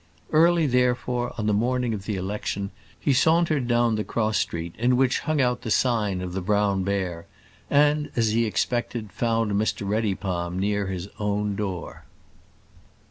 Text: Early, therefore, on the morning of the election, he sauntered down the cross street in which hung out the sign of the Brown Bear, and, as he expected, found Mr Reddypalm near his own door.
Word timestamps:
Early, 0.31 0.65
therefore, 0.65 1.31
on 1.37 1.45
the 1.45 1.53
morning 1.53 1.93
of 1.93 2.05
the 2.05 2.15
election, 2.15 2.71
he 2.99 3.13
sauntered 3.13 3.67
down 3.67 3.93
the 3.97 4.03
cross 4.03 4.39
street 4.39 4.73
in 4.79 4.97
which 4.97 5.19
hung 5.19 5.39
out 5.39 5.61
the 5.61 5.69
sign 5.69 6.21
of 6.21 6.33
the 6.33 6.41
Brown 6.41 6.83
Bear, 6.83 7.27
and, 7.69 8.09
as 8.15 8.29
he 8.31 8.45
expected, 8.47 9.11
found 9.11 9.51
Mr 9.51 9.87
Reddypalm 9.87 10.57
near 10.57 10.87
his 10.87 11.07
own 11.19 11.55
door. 11.55 12.05